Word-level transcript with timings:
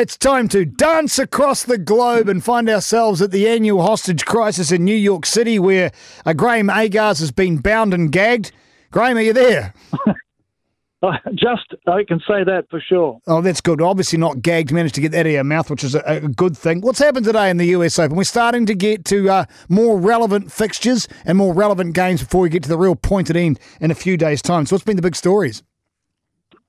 It's 0.00 0.16
time 0.16 0.48
to 0.48 0.64
dance 0.64 1.18
across 1.18 1.62
the 1.62 1.76
globe 1.76 2.26
and 2.26 2.42
find 2.42 2.70
ourselves 2.70 3.20
at 3.20 3.32
the 3.32 3.46
annual 3.46 3.82
hostage 3.82 4.24
crisis 4.24 4.72
in 4.72 4.82
New 4.82 4.96
York 4.96 5.26
City 5.26 5.58
where 5.58 5.92
uh, 6.24 6.32
Graham 6.32 6.68
Agars 6.68 7.20
has 7.20 7.30
been 7.30 7.58
bound 7.58 7.92
and 7.92 8.10
gagged. 8.10 8.50
Graham, 8.90 9.18
are 9.18 9.20
you 9.20 9.34
there? 9.34 9.74
Just, 11.34 11.74
I 11.86 12.04
can 12.08 12.18
say 12.20 12.44
that 12.44 12.64
for 12.70 12.80
sure. 12.80 13.20
Oh, 13.26 13.42
that's 13.42 13.60
good. 13.60 13.82
Obviously 13.82 14.18
not 14.18 14.40
gagged, 14.40 14.72
managed 14.72 14.94
to 14.94 15.02
get 15.02 15.12
that 15.12 15.20
out 15.20 15.26
of 15.26 15.32
your 15.32 15.44
mouth, 15.44 15.68
which 15.68 15.84
is 15.84 15.94
a, 15.94 16.02
a 16.06 16.20
good 16.28 16.56
thing. 16.56 16.80
What's 16.80 16.98
happened 16.98 17.26
today 17.26 17.50
in 17.50 17.58
the 17.58 17.66
US 17.66 17.98
Open? 17.98 18.16
We're 18.16 18.24
starting 18.24 18.64
to 18.66 18.74
get 18.74 19.04
to 19.04 19.28
uh, 19.28 19.44
more 19.68 19.98
relevant 19.98 20.50
fixtures 20.50 21.08
and 21.26 21.36
more 21.36 21.52
relevant 21.52 21.94
games 21.94 22.22
before 22.22 22.40
we 22.40 22.48
get 22.48 22.62
to 22.62 22.70
the 22.70 22.78
real 22.78 22.96
pointed 22.96 23.36
end 23.36 23.60
in 23.82 23.90
a 23.90 23.94
few 23.94 24.16
days' 24.16 24.40
time. 24.40 24.64
So 24.64 24.76
what's 24.76 24.84
been 24.84 24.96
the 24.96 25.02
big 25.02 25.14
stories? 25.14 25.62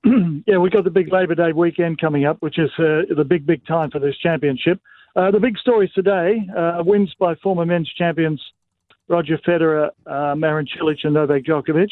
Yeah, 0.47 0.57
we've 0.57 0.71
got 0.71 0.83
the 0.83 0.89
big 0.89 1.13
Labor 1.13 1.35
Day 1.35 1.51
weekend 1.51 2.01
coming 2.01 2.25
up, 2.25 2.37
which 2.39 2.57
is 2.57 2.71
uh, 2.79 3.03
the 3.15 3.23
big, 3.23 3.45
big 3.45 3.65
time 3.65 3.91
for 3.91 3.99
this 3.99 4.17
championship. 4.17 4.81
Uh, 5.15 5.29
the 5.29 5.39
big 5.39 5.57
stories 5.57 5.91
today 5.93 6.41
uh, 6.57 6.81
wins 6.83 7.13
by 7.19 7.35
former 7.35 7.65
men's 7.65 7.91
champions 7.97 8.41
Roger 9.07 9.37
Federer, 9.45 9.89
uh, 10.07 10.35
Marin 10.35 10.65
Cilic, 10.65 10.99
and 11.03 11.13
Novak 11.13 11.43
Djokovic. 11.43 11.89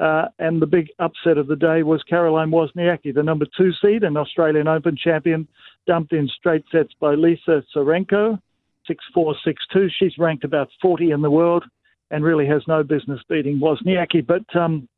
Uh, 0.00 0.28
and 0.38 0.62
the 0.62 0.66
big 0.66 0.88
upset 0.98 1.38
of 1.38 1.46
the 1.48 1.56
day 1.56 1.82
was 1.82 2.02
Caroline 2.08 2.50
Wozniacki, 2.50 3.14
the 3.14 3.22
number 3.22 3.46
two 3.56 3.72
seed 3.82 4.04
and 4.04 4.16
Australian 4.16 4.68
Open 4.68 4.96
champion, 4.96 5.46
dumped 5.86 6.12
in 6.12 6.28
straight 6.28 6.64
sets 6.72 6.92
by 7.00 7.14
Lisa 7.14 7.62
Tsurenko, 7.74 8.40
6-4, 8.88 9.34
6-2. 9.74 9.88
She's 9.98 10.18
ranked 10.18 10.44
about 10.44 10.68
40 10.80 11.10
in 11.10 11.20
the 11.20 11.30
world 11.30 11.64
and 12.10 12.24
really 12.24 12.46
has 12.46 12.62
no 12.66 12.82
business 12.82 13.20
beating 13.28 13.60
Wozniacki. 13.60 14.26
But 14.26 14.44
um, 14.56 14.88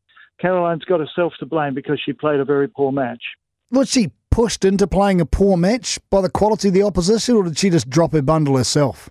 Caroline's 0.41 0.84
got 0.84 1.01
herself 1.01 1.33
to 1.38 1.47
blame 1.47 1.74
because 1.74 2.01
she 2.05 2.12
played 2.12 2.41
a 2.41 2.45
very 2.45 2.69
poor 2.69 2.93
match. 2.93 3.23
Was 3.70 3.91
she 3.91 4.11
pushed 4.30 4.65
into 4.65 4.87
playing 4.87 5.20
a 5.20 5.27
poor 5.27 5.57
match 5.57 5.98
by 6.10 6.20
the 6.20 6.29
quality 6.29 6.69
of 6.69 6.74
the 6.74 6.83
opposition, 6.83 7.37
or 7.37 7.45
did 7.45 7.59
she 7.59 7.70
just 7.70 7.88
drop 7.88 8.12
her 8.12 8.23
bundle 8.23 8.57
herself? 8.57 9.10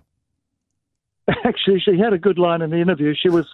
Actually, 1.44 1.80
she 1.80 1.98
had 1.98 2.12
a 2.12 2.18
good 2.18 2.38
line 2.38 2.62
in 2.62 2.70
the 2.70 2.80
interview. 2.80 3.14
She 3.14 3.30
was 3.30 3.46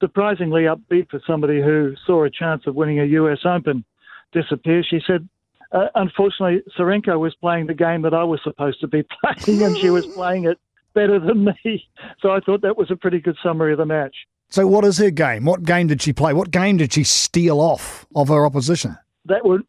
surprisingly 0.00 0.62
upbeat 0.62 1.08
for 1.10 1.20
somebody 1.26 1.62
who 1.62 1.94
saw 2.06 2.24
a 2.24 2.30
chance 2.30 2.66
of 2.66 2.74
winning 2.74 3.00
a 3.00 3.04
US 3.04 3.38
Open 3.44 3.84
disappear. 4.32 4.82
She 4.82 5.00
said, 5.06 5.28
uh, 5.72 5.86
unfortunately, 5.94 6.62
Tsurenko 6.76 7.18
was 7.18 7.34
playing 7.36 7.66
the 7.66 7.74
game 7.74 8.02
that 8.02 8.14
I 8.14 8.24
was 8.24 8.40
supposed 8.42 8.80
to 8.80 8.88
be 8.88 9.04
playing, 9.44 9.62
and 9.62 9.76
she 9.78 9.90
was 9.90 10.06
playing 10.14 10.44
it 10.44 10.58
better 10.94 11.18
than 11.18 11.44
me. 11.44 11.88
So 12.20 12.30
I 12.30 12.40
thought 12.40 12.62
that 12.62 12.76
was 12.76 12.90
a 12.90 12.96
pretty 12.96 13.20
good 13.20 13.36
summary 13.42 13.72
of 13.72 13.78
the 13.78 13.86
match. 13.86 14.14
So, 14.50 14.66
what 14.66 14.84
is 14.84 14.98
her 14.98 15.10
game? 15.10 15.44
What 15.44 15.64
game 15.64 15.86
did 15.88 16.00
she 16.02 16.12
play? 16.12 16.32
What 16.32 16.50
game 16.50 16.76
did 16.76 16.92
she 16.92 17.02
steal 17.04 17.60
off 17.60 18.06
of 18.14 18.28
her 18.28 18.46
opposition? 18.46 18.96
That 19.26 19.44
would 19.44 19.62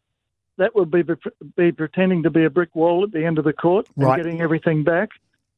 that 0.58 0.74
would 0.74 0.90
be 0.90 1.02
be 1.56 1.72
pretending 1.72 2.22
to 2.22 2.30
be 2.30 2.44
a 2.44 2.50
brick 2.50 2.74
wall 2.74 3.04
at 3.04 3.12
the 3.12 3.24
end 3.24 3.38
of 3.38 3.44
the 3.44 3.52
court 3.52 3.88
and 3.96 4.04
Right. 4.06 4.16
getting 4.16 4.40
everything 4.40 4.84
back. 4.84 5.10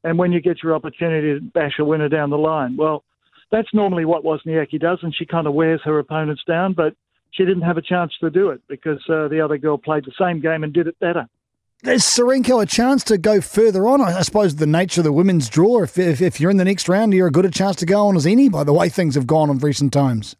And 0.04 0.18
when 0.18 0.32
you 0.32 0.40
get 0.40 0.62
your 0.62 0.74
opportunity 0.74 1.34
to 1.34 1.40
bash 1.40 1.78
a 1.78 1.84
winner 1.84 2.08
down 2.08 2.30
the 2.30 2.38
line, 2.38 2.76
well, 2.76 3.04
that's 3.50 3.72
normally 3.74 4.04
what 4.04 4.24
Wozniacki 4.24 4.78
does, 4.80 4.98
and 5.02 5.14
she 5.14 5.26
kind 5.26 5.46
of 5.46 5.54
wears 5.54 5.80
her 5.84 5.98
opponents 5.98 6.42
down. 6.46 6.72
But 6.72 6.94
she 7.30 7.44
didn't 7.44 7.62
have 7.62 7.76
a 7.76 7.82
chance 7.82 8.12
to 8.20 8.30
do 8.30 8.50
it 8.50 8.60
because 8.68 9.00
uh, 9.08 9.28
the 9.28 9.40
other 9.40 9.58
girl 9.58 9.76
played 9.76 10.04
the 10.04 10.12
same 10.18 10.40
game 10.40 10.64
and 10.64 10.72
did 10.72 10.86
it 10.86 10.98
better. 11.00 11.26
Is 11.84 12.02
Tsurenko 12.02 12.62
a 12.62 12.66
chance 12.66 13.04
to 13.04 13.18
go 13.18 13.40
further 13.40 13.86
on? 13.86 14.00
I 14.00 14.18
I 14.18 14.22
suppose 14.22 14.56
the 14.56 14.66
nature 14.66 15.00
of 15.00 15.04
the 15.04 15.12
women's 15.12 15.48
draw, 15.48 15.82
if, 15.82 15.96
if, 15.96 16.20
if 16.20 16.40
you're 16.40 16.50
in 16.50 16.56
the 16.56 16.64
next 16.64 16.88
round, 16.88 17.14
you're 17.14 17.28
as 17.28 17.32
good 17.32 17.44
a 17.44 17.50
chance 17.50 17.76
to 17.76 17.86
go 17.86 18.08
on 18.08 18.16
as 18.16 18.26
any 18.26 18.48
by 18.48 18.64
the 18.64 18.72
way 18.72 18.88
things 18.88 19.14
have 19.14 19.28
gone 19.28 19.48
in 19.48 19.58
recent 19.58 19.92
times. 19.92 20.34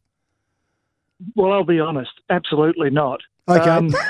Well, 1.36 1.53
I'll 1.53 1.64
be 1.64 1.81
honest, 1.81 2.11
absolutely 2.28 2.91
not. 2.91 3.20
Okay. 3.48 3.70
Um, 3.70 3.94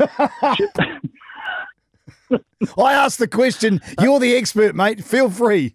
I 2.79 2.93
asked 2.93 3.19
the 3.19 3.29
question. 3.29 3.81
You're 4.01 4.21
the 4.21 4.37
expert, 4.37 4.75
mate. 4.75 5.05
Feel 5.05 5.31
free. 5.31 5.75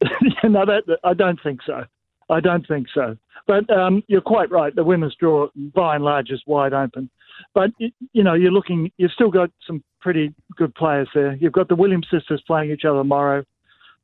no, 0.44 0.66
that 0.66 0.98
I 1.04 1.14
don't 1.14 1.40
think 1.42 1.60
so. 1.64 1.84
I 2.28 2.40
don't 2.40 2.66
think 2.66 2.88
so. 2.94 3.16
But 3.46 3.68
um, 3.70 4.02
you're 4.06 4.20
quite 4.20 4.50
right. 4.50 4.74
The 4.74 4.84
women's 4.84 5.14
draw, 5.16 5.48
by 5.74 5.96
and 5.96 6.04
large, 6.04 6.30
is 6.30 6.42
wide 6.46 6.72
open. 6.72 7.10
But 7.54 7.70
you 7.78 8.22
know, 8.22 8.34
you're 8.34 8.52
looking. 8.52 8.90
You've 8.96 9.12
still 9.12 9.30
got 9.30 9.50
some 9.66 9.82
pretty 10.00 10.34
good 10.56 10.74
players 10.74 11.08
there. 11.14 11.34
You've 11.34 11.52
got 11.52 11.68
the 11.68 11.74
Williams 11.74 12.06
sisters 12.10 12.42
playing 12.46 12.70
each 12.70 12.84
other 12.84 12.98
tomorrow. 12.98 13.44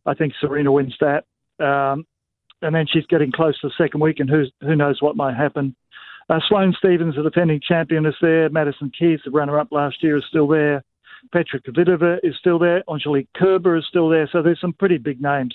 I 0.04 0.14
think 0.14 0.34
Serena 0.41 0.70
wins 0.70 0.97
that, 1.00 1.24
um, 1.64 2.06
and 2.62 2.74
then 2.74 2.86
she's 2.91 3.06
getting 3.06 3.32
close 3.32 3.58
to 3.60 3.69
the 3.69 3.74
second 3.76 4.00
week, 4.00 4.20
and 4.20 4.30
who 4.30 4.44
who 4.60 4.76
knows 4.76 5.00
what 5.00 5.16
might 5.16 5.36
happen. 5.36 5.74
Uh, 6.28 6.41
Sloane 6.48 6.74
Stevens, 6.76 7.14
the 7.14 7.22
defending 7.22 7.60
champion, 7.60 8.04
is 8.04 8.14
there. 8.20 8.48
Madison 8.48 8.91
Keys, 8.98 9.20
the 9.24 9.30
runner-up 9.30 9.68
last 9.70 10.03
year, 10.03 10.16
is 10.16 10.24
still 10.28 10.48
there. 10.48 10.82
Petra 11.32 11.60
Kvitova 11.60 12.18
is 12.22 12.34
still 12.38 12.58
there. 12.58 12.82
Angelique 12.91 13.28
Kerber 13.36 13.76
is 13.76 13.84
still 13.88 14.08
there. 14.08 14.28
So 14.32 14.42
there's 14.42 14.60
some 14.60 14.72
pretty 14.72 14.98
big 14.98 15.20
names 15.20 15.54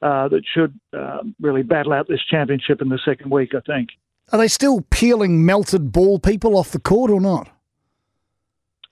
uh, 0.00 0.28
that 0.28 0.42
should 0.54 0.78
uh, 0.96 1.18
really 1.40 1.62
battle 1.62 1.92
out 1.92 2.08
this 2.08 2.24
championship 2.30 2.80
in 2.80 2.88
the 2.88 2.98
second 3.04 3.30
week, 3.30 3.54
I 3.54 3.60
think. 3.60 3.90
Are 4.30 4.38
they 4.38 4.48
still 4.48 4.82
peeling 4.90 5.46
melted 5.46 5.90
ball 5.90 6.18
people 6.18 6.56
off 6.56 6.70
the 6.70 6.78
court 6.78 7.10
or 7.10 7.20
not? 7.20 7.48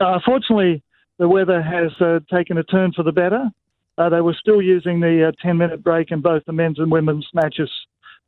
Uh, 0.01 0.19
fortunately, 0.25 0.83
the 1.19 1.29
weather 1.29 1.63
has 1.63 1.93
uh, 2.01 2.21
taken 2.35 2.59
a 2.59 2.65
turn 2.65 2.93
for 2.93 3.03
the 3.03 3.13
better. 3.13 3.51
Uh, 3.99 4.09
they 4.09 4.21
were 4.21 4.37
still 4.39 4.61
using 4.61 5.01
the 5.01 5.29
uh, 5.29 5.33
10 5.43 5.57
minute 5.57 5.83
break 5.83 6.11
in 6.11 6.21
both 6.21 6.43
the 6.47 6.53
men's 6.53 6.79
and 6.79 6.91
women's 6.91 7.27
matches 7.35 7.71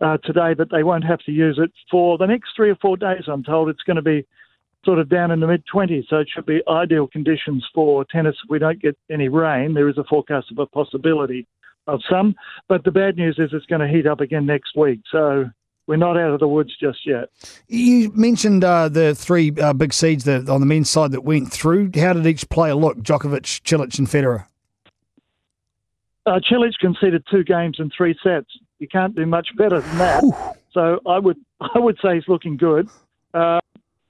uh, 0.01 0.17
today, 0.19 0.55
but 0.55 0.71
they 0.71 0.83
won't 0.83 1.05
have 1.05 1.19
to 1.21 1.33
use 1.33 1.59
it 1.63 1.71
for 1.91 2.19
the 2.19 2.27
next 2.27 2.51
three 2.57 2.71
or 2.71 2.77
four 2.77 2.97
days, 2.97 3.25
I'm 3.27 3.43
told. 3.43 3.69
It's 3.69 3.83
going 3.83 3.97
to 3.97 4.03
be 4.03 4.27
sort 4.85 4.99
of 4.99 5.09
down 5.09 5.31
in 5.31 5.41
the 5.41 5.47
mid 5.47 5.65
20s, 5.73 6.05
so 6.09 6.17
it 6.17 6.29
should 6.33 6.47
be 6.47 6.63
ideal 6.69 7.07
conditions 7.07 7.67
for 7.75 8.05
tennis 8.05 8.37
if 8.45 8.51
we 8.51 8.59
don't 8.59 8.81
get 8.81 8.97
any 9.11 9.29
rain. 9.29 9.75
There 9.75 9.89
is 9.89 9.99
a 9.99 10.05
forecast 10.05 10.51
of 10.51 10.59
a 10.59 10.67
possibility 10.67 11.47
of 11.87 12.01
some, 12.09 12.35
but 12.69 12.85
the 12.85 12.91
bad 12.91 13.17
news 13.17 13.39
is 13.39 13.51
it's 13.53 13.67
going 13.67 13.81
to 13.81 13.89
heat 13.89 14.07
up 14.07 14.21
again 14.21 14.47
next 14.47 14.77
week, 14.77 15.01
so 15.11 15.47
we're 15.89 15.97
not 15.97 16.19
out 16.19 16.31
of 16.31 16.39
the 16.39 16.47
woods 16.47 16.77
just 16.77 17.05
yet. 17.07 17.31
You 17.67 18.13
mentioned 18.13 18.63
uh, 18.63 18.91
the 18.91 19.15
three 19.15 19.53
uh, 19.59 19.73
big 19.73 19.93
seeds 19.93 20.25
that 20.25 20.49
on 20.49 20.61
the 20.61 20.67
men's 20.67 20.91
side 20.91 21.11
that 21.13 21.23
went 21.23 21.51
through. 21.51 21.91
How 21.97 22.13
did 22.13 22.27
each 22.27 22.49
player 22.51 22.75
look? 22.75 22.99
Djokovic, 22.99 23.63
Cilic, 23.63 23.99
and 23.99 24.07
Federer. 24.07 24.47
Uh, 26.27 26.39
Cilic 26.49 26.75
conceded 26.79 27.25
two 27.31 27.43
games 27.43 27.79
in 27.81 27.91
three 27.91 28.15
sets. 28.23 28.51
You 28.79 28.87
can't 28.87 29.17
do 29.17 29.25
much 29.25 29.49
better 29.57 29.81
than 29.81 29.99
that. 29.99 30.57
So 30.73 31.01
I 31.07 31.19
would 31.19 31.39
I 31.61 31.79
would 31.79 31.99
say 32.05 32.17
he's 32.17 32.29
looking 32.29 32.57
good. 32.59 32.89
Uh, 33.33 33.61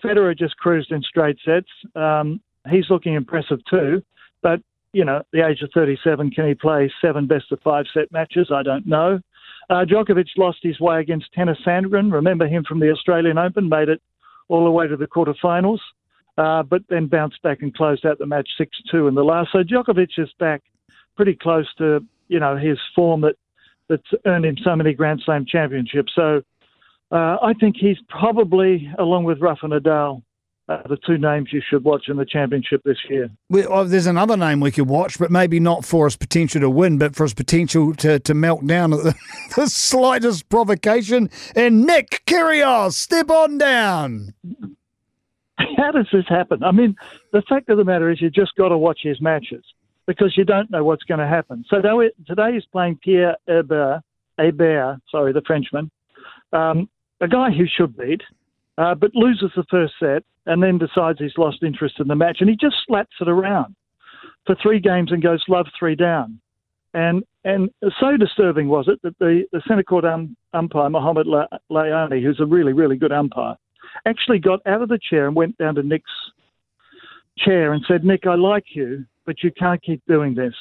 Federer 0.03 0.37
just 0.37 0.56
cruised 0.56 0.91
in 0.91 1.00
straight 1.03 1.38
sets. 1.44 1.69
Um, 1.94 2.41
he's 2.69 2.91
looking 2.91 3.15
impressive 3.15 3.61
too. 3.71 4.03
But 4.43 4.61
you 4.93 5.05
know, 5.05 5.22
the 5.33 5.47
age 5.47 5.62
of 5.62 5.71
37, 5.75 6.31
can 6.31 6.49
he 6.49 6.55
play 6.55 6.91
seven 7.00 7.27
best 7.27 7.53
of 7.53 7.61
five 7.61 7.84
set 7.94 8.11
matches? 8.11 8.50
I 8.53 8.62
don't 8.65 8.87
know. 8.87 9.21
Uh, 9.71 9.84
Djokovic 9.84 10.29
lost 10.37 10.59
his 10.62 10.81
way 10.81 11.01
against 11.01 11.33
Tennys 11.34 11.62
Sandgren. 11.67 12.12
Remember 12.12 12.47
him 12.47 12.65
from 12.65 12.81
the 12.81 12.91
Australian 12.91 13.39
Open, 13.39 13.69
made 13.69 13.89
it 13.89 14.01
all 14.49 14.65
the 14.65 14.71
way 14.71 14.87
to 14.87 14.97
the 14.97 15.06
quarterfinals, 15.06 15.79
uh, 16.39 16.62
but 16.62 16.83
then 16.89 17.06
bounced 17.06 17.43
back 17.43 17.59
and 17.61 17.75
closed 17.75 18.06
out 18.06 18.19
the 18.19 18.27
match 18.27 18.49
6 18.56 18.71
2 18.91 19.09
in 19.09 19.15
the 19.15 19.25
last. 19.25 19.51
So 19.53 19.62
Djokovic 19.62 20.19
is 20.19 20.31
back 20.39 20.62
pretty 21.17 21.34
close 21.34 21.67
to 21.79 22.01
you 22.29 22.41
know 22.41 22.56
his 22.56 22.79
form 22.95 23.23
that 23.23 23.37
that's 23.89 24.03
earned 24.27 24.45
him 24.45 24.56
so 24.62 24.77
many 24.77 24.95
Grand 24.95 25.23
Slam 25.25 25.45
championships. 25.47 26.12
So 26.15 26.43
uh, 27.11 27.37
I 27.43 27.55
think 27.59 27.77
he's 27.79 27.97
probably, 28.09 28.91
along 28.99 29.25
with 29.25 29.41
Rafa 29.41 29.67
Nadal, 29.67 30.23
uh, 30.69 30.83
the 30.87 30.99
two 31.06 31.17
names 31.17 31.49
you 31.53 31.62
should 31.67 31.83
watch 31.83 32.09
in 32.09 32.17
the 32.17 32.27
championship 32.27 32.83
this 32.84 32.99
year. 33.09 33.31
We, 33.49 33.65
oh, 33.65 33.84
there's 33.84 34.06
another 34.06 34.37
name 34.37 34.61
we 34.61 34.71
could 34.71 34.89
watch, 34.89 35.19
but 35.19 35.31
maybe 35.31 35.61
not 35.61 35.84
for 35.84 36.06
his 36.06 36.17
potential 36.17 36.61
to 36.61 36.69
win, 36.69 36.99
but 36.99 37.17
for 37.17 37.25
his 37.25 37.34
potential 37.34 37.95
to, 37.97 38.19
to 38.21 38.34
melt 38.34 38.67
down 38.67 38.93
at 38.93 39.03
the, 39.03 39.15
the 39.56 39.69
slightest 39.69 40.49
provocation. 40.49 41.31
And 41.56 41.87
Nick 41.87 42.23
Kyrgios, 42.27 42.93
step 42.93 43.31
on 43.31 43.56
down. 43.56 44.34
How 45.77 45.91
does 45.91 46.06
this 46.12 46.27
happen? 46.29 46.62
I 46.62 46.71
mean, 46.71 46.97
the 47.33 47.43
fact 47.49 47.69
of 47.69 47.79
the 47.79 47.85
matter 47.85 48.11
is, 48.11 48.21
you 48.21 48.31
just 48.31 48.55
got 48.56 48.69
to 48.69 48.79
watch 48.79 49.00
his 49.03 49.21
matches 49.21 49.65
because 50.06 50.37
you 50.37 50.44
don't 50.44 50.71
know 50.71 50.85
what's 50.85 51.05
going 51.05 51.21
to 51.21 51.26
happen. 51.26 51.64
So 51.69 51.76
today 51.76 52.11
today 52.26 52.55
he's 52.55 52.64
playing 52.67 52.99
Pierre 53.03 53.37
Hebert, 53.47 54.03
Hebert, 54.38 55.00
sorry, 55.11 55.32
the 55.32 55.43
Frenchman, 55.47 55.91
um, 56.53 56.88
a 57.21 57.29
guy 57.29 57.50
who 57.50 57.67
should 57.67 57.97
beat, 57.97 58.23
uh, 58.78 58.94
but 58.94 59.10
loses 59.14 59.50
the 59.54 59.64
first 59.70 59.94
set 60.00 60.22
and 60.46 60.62
then 60.62 60.78
decides 60.78 61.19
he's 61.19 61.36
lost 61.36 61.62
interest 61.62 61.96
in 62.00 62.08
the 62.08 62.14
match, 62.14 62.38
and 62.40 62.48
he 62.48 62.56
just 62.56 62.76
slaps 62.86 63.14
it 63.20 63.28
around 63.28 63.75
for 64.46 64.56
three 64.62 64.80
games 64.80 65.12
and 65.12 65.22
goes 65.22 65.44
love 65.48 65.66
three 65.78 65.94
down. 65.94 66.40
And 66.94 67.22
and 67.44 67.70
so 68.00 68.16
disturbing 68.16 68.69
was 68.69 68.88
it 68.88 69.00
that 69.02 69.19
the, 69.19 69.44
the 69.52 69.62
centre 69.69 69.82
court 69.82 70.04
um, 70.04 70.36
umpire, 70.54 70.88
Mohamed 70.88 71.26
La- 71.26 71.46
Leone, 71.69 72.22
who's 72.22 72.40
a 72.40 72.46
really, 72.46 72.72
really 72.72 72.96
good 72.96 73.12
umpire, 73.12 73.56
actually 74.06 74.38
got 74.38 74.60
out 74.66 74.82
of 74.82 74.88
the 74.88 74.98
chair 74.98 75.26
and 75.26 75.36
went 75.36 75.56
down 75.58 75.75
to 75.75 75.82
Nick's 75.82 76.10
chair 77.38 77.72
and 77.72 77.84
said, 77.86 78.04
Nick, 78.04 78.26
I 78.26 78.34
like 78.34 78.64
you, 78.75 79.04
but 79.26 79.42
you 79.42 79.50
can't 79.52 79.82
keep 79.82 80.02
doing 80.06 80.34
this. 80.34 80.54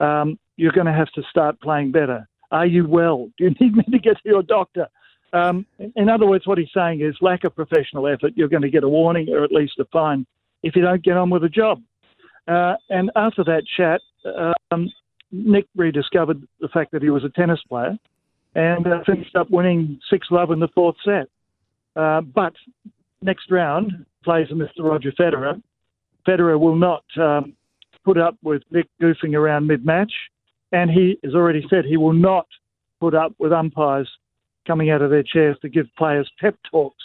Um, 0.00 0.38
you're 0.56 0.72
going 0.72 0.86
to 0.86 0.92
have 0.92 1.10
to 1.12 1.22
start 1.30 1.60
playing 1.60 1.92
better. 1.92 2.28
Are 2.50 2.66
you 2.66 2.86
well? 2.86 3.30
Do 3.36 3.44
you 3.44 3.50
need 3.60 3.76
me 3.76 3.84
to 3.90 3.98
get 3.98 4.14
to 4.22 4.28
your 4.28 4.42
doctor? 4.42 4.86
Um, 5.34 5.66
in- 5.96 6.08
other 6.08 6.26
words, 6.26 6.46
what 6.46 6.58
he's 6.58 6.68
saying 6.72 7.00
is 7.00 7.14
lack 7.20 7.44
of 7.44 7.54
professional 7.54 8.06
effort. 8.06 8.32
You're 8.36 8.48
going 8.48 8.62
to 8.62 8.70
get 8.70 8.84
a 8.84 8.88
warning 8.88 9.28
or 9.30 9.42
at 9.42 9.50
least 9.50 9.74
a 9.80 9.84
fine 9.86 10.24
if 10.62 10.76
you 10.76 10.82
don't 10.82 11.02
get 11.02 11.16
on 11.16 11.28
with 11.28 11.42
the 11.42 11.48
job. 11.48 11.82
Uh, 12.46 12.74
and 12.88 13.10
after 13.16 13.42
that 13.44 13.64
chat, 13.76 14.00
um, 14.70 14.88
Nick 15.32 15.66
rediscovered 15.74 16.46
the 16.60 16.68
fact 16.68 16.92
that 16.92 17.02
he 17.02 17.10
was 17.10 17.24
a 17.24 17.28
tennis 17.30 17.60
player 17.68 17.98
and 18.54 18.86
uh, 18.86 19.02
finished 19.04 19.34
up 19.34 19.50
winning 19.50 19.98
6 20.08 20.26
love 20.30 20.52
in 20.52 20.60
the 20.60 20.68
fourth 20.68 20.96
set. 21.04 21.26
Uh, 21.96 22.20
but 22.20 22.52
next 23.20 23.50
round 23.50 24.06
plays 24.22 24.48
Mr. 24.48 24.80
Roger 24.80 25.12
Federer. 25.12 25.60
Federer 26.26 26.58
will 26.58 26.76
not 26.76 27.04
um, 27.20 27.54
put 28.04 28.18
up 28.18 28.36
with 28.42 28.62
Nick 28.70 28.88
goofing 29.02 29.34
around 29.34 29.66
mid 29.66 29.84
match, 29.84 30.12
and 30.72 30.90
he 30.90 31.18
has 31.24 31.34
already 31.34 31.64
said 31.68 31.84
he 31.84 31.96
will 31.96 32.12
not 32.12 32.46
put 33.00 33.14
up 33.14 33.34
with 33.38 33.52
umpires 33.52 34.08
coming 34.66 34.90
out 34.90 35.02
of 35.02 35.10
their 35.10 35.22
chairs 35.22 35.56
to 35.62 35.68
give 35.68 35.86
players 35.96 36.30
pep 36.40 36.56
talks 36.70 37.02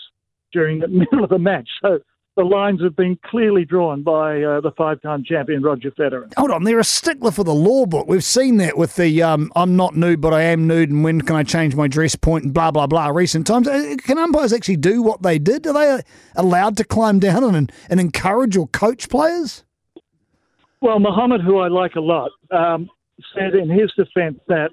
during 0.51 0.79
the 0.79 0.88
middle 0.88 1.23
of 1.23 1.29
the 1.29 1.39
match. 1.39 1.69
So 1.81 2.00
the 2.39 2.45
lines 2.45 2.81
have 2.81 2.95
been 2.95 3.17
clearly 3.25 3.65
drawn 3.65 4.01
by 4.01 4.41
uh, 4.41 4.61
the 4.61 4.71
five-time 4.77 5.25
champion 5.25 5.61
Roger 5.61 5.91
Federer. 5.91 6.33
Hold 6.38 6.51
on, 6.51 6.63
they're 6.63 6.79
a 6.79 6.85
stickler 6.85 7.31
for 7.31 7.44
the 7.44 7.53
law 7.53 7.85
book. 7.85 8.07
We've 8.07 8.23
seen 8.23 8.57
that 8.57 8.77
with 8.77 8.95
the 8.95 9.21
um, 9.21 9.51
"I'm 9.57 9.75
not 9.75 9.97
nude, 9.97 10.21
but 10.21 10.33
I 10.33 10.44
am 10.44 10.65
nude," 10.65 10.89
and 10.89 11.03
when 11.03 11.19
can 11.19 11.35
I 11.35 11.44
change 11.44 11.75
my 11.75 11.89
dress 11.89 12.15
point, 12.15 12.45
and 12.45 12.53
blah 12.53 12.71
blah 12.71 12.88
blah. 12.88 13.07
Recent 13.07 13.45
times, 13.45 13.67
uh, 13.67 13.95
can 13.97 14.17
umpires 14.17 14.53
actually 14.53 14.77
do 14.77 15.01
what 15.01 15.21
they 15.21 15.38
did? 15.38 15.67
Are 15.67 15.73
they 15.73 15.91
uh, 15.91 16.01
allowed 16.38 16.77
to 16.77 16.85
climb 16.85 17.19
down 17.19 17.44
and, 17.56 17.71
and 17.89 18.00
encourage 18.00 18.56
or 18.56 18.67
coach 18.67 19.09
players? 19.09 19.65
Well, 20.81 21.00
Muhammad, 21.00 21.41
who 21.41 21.57
I 21.57 21.67
like 21.67 21.95
a 21.95 22.00
lot, 22.00 22.31
um, 22.51 22.89
said 23.35 23.53
in 23.53 23.69
his 23.69 23.91
defence 23.97 24.39
that 24.47 24.69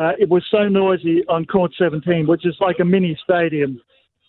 uh, 0.00 0.12
it 0.18 0.30
was 0.30 0.42
so 0.50 0.66
noisy 0.66 1.22
on 1.28 1.44
court 1.44 1.72
17, 1.78 2.26
which 2.26 2.46
is 2.46 2.56
like 2.58 2.76
a 2.80 2.84
mini 2.84 3.18
stadium 3.22 3.78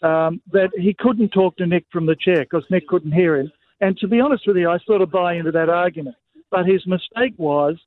um, 0.02 0.42
that 0.52 0.70
he 0.78 0.94
couldn't 0.94 1.30
talk 1.30 1.56
to 1.56 1.66
Nick 1.66 1.86
from 1.94 2.06
the 2.06 2.16
chair 2.16 2.42
because 2.42 2.66
Nick 2.70 2.88
couldn't 2.90 3.14
hear 3.14 3.38
him. 3.38 3.50
And 3.80 3.98
to 4.00 4.08
be 4.10 4.20
honest 4.20 4.44
with 4.46 4.58
you, 4.58 4.70
I 4.70 4.80
sort 4.86 5.02
of 5.02 5.12
buy 5.12 5.36
into 5.36 5.52
that 5.52 5.70
argument. 5.70 6.18
But 6.50 6.66
his 6.66 6.86
mistake 6.86 7.36
was 7.38 7.78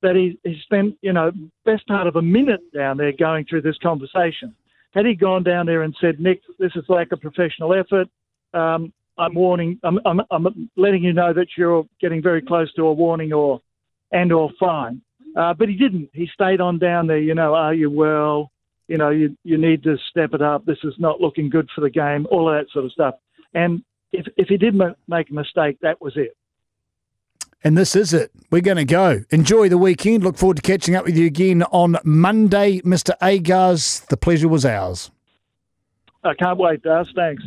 that 0.00 0.16
he, 0.16 0.38
he 0.42 0.58
spent, 0.62 0.96
you 1.02 1.12
know, 1.12 1.32
best 1.66 1.86
part 1.86 2.06
of 2.06 2.16
a 2.16 2.22
minute 2.22 2.60
down 2.72 2.96
there 2.96 3.12
going 3.12 3.44
through 3.44 3.62
this 3.62 3.76
conversation. 3.82 4.54
Had 4.94 5.04
he 5.04 5.14
gone 5.14 5.42
down 5.42 5.66
there 5.66 5.82
and 5.82 5.94
said, 6.00 6.20
Nick, 6.20 6.40
this 6.58 6.72
is 6.76 6.84
like 6.88 7.08
a 7.12 7.16
professional 7.16 7.74
effort. 7.74 8.08
Um, 8.54 8.90
I'm 9.18 9.34
warning, 9.34 9.78
I'm, 9.84 9.98
I'm, 10.06 10.22
I'm 10.30 10.70
letting 10.76 11.04
you 11.04 11.12
know 11.12 11.34
that 11.34 11.48
you're 11.58 11.84
getting 12.00 12.22
very 12.22 12.40
close 12.40 12.72
to 12.74 12.86
a 12.86 12.92
warning 12.92 13.34
or 13.34 13.60
and 14.12 14.32
or 14.32 14.50
fine. 14.58 15.02
Uh, 15.36 15.52
but 15.54 15.68
he 15.68 15.74
didn't. 15.74 16.10
He 16.12 16.28
stayed 16.32 16.60
on 16.60 16.78
down 16.78 17.06
there. 17.06 17.18
You 17.18 17.34
know, 17.34 17.54
are 17.54 17.74
you 17.74 17.90
well? 17.90 18.50
you 18.88 18.98
know, 18.98 19.10
you, 19.10 19.36
you 19.44 19.56
need 19.56 19.82
to 19.84 19.96
step 20.10 20.34
it 20.34 20.42
up. 20.42 20.64
This 20.66 20.78
is 20.84 20.94
not 20.98 21.20
looking 21.20 21.48
good 21.48 21.68
for 21.74 21.80
the 21.80 21.90
game, 21.90 22.26
all 22.30 22.48
of 22.48 22.54
that 22.54 22.70
sort 22.72 22.84
of 22.84 22.92
stuff. 22.92 23.14
And 23.54 23.82
if, 24.12 24.26
if 24.36 24.48
he 24.48 24.56
did 24.56 24.74
make 24.74 25.30
a 25.30 25.34
mistake, 25.34 25.78
that 25.80 26.00
was 26.00 26.14
it. 26.16 26.36
And 27.62 27.78
this 27.78 27.96
is 27.96 28.12
it. 28.12 28.30
We're 28.50 28.60
going 28.60 28.76
to 28.76 28.84
go. 28.84 29.24
Enjoy 29.30 29.70
the 29.70 29.78
weekend. 29.78 30.22
Look 30.22 30.36
forward 30.36 30.56
to 30.56 30.62
catching 30.62 30.94
up 30.94 31.06
with 31.06 31.16
you 31.16 31.26
again 31.26 31.62
on 31.64 31.96
Monday, 32.04 32.80
Mr. 32.82 33.16
Agars. 33.22 34.06
The 34.08 34.18
pleasure 34.18 34.48
was 34.48 34.66
ours. 34.66 35.10
I 36.22 36.34
can't 36.34 36.58
wait, 36.58 36.82
Daz. 36.82 37.10
Thanks. 37.14 37.42